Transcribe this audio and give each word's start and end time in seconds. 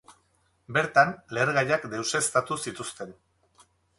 Bertan, 0.77 1.11
lehergaiak 1.37 1.85
deuseztatu 1.93 2.57
zituzten. 2.67 3.13